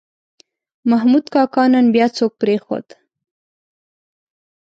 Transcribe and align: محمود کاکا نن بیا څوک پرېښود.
محمود 0.89 1.25
کاکا 1.33 1.63
نن 1.73 1.85
بیا 1.93 2.07
څوک 2.17 2.31
پرېښود. 2.41 2.87